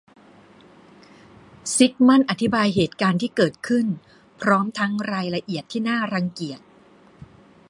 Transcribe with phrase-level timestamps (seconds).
[1.75, 3.87] ซิกมันด์อธิบายเหตุการณ์ที่เกิดขึ้น
[4.41, 6.59] พร้อมทั้งรายละเอียดที่น่ารังเกียจ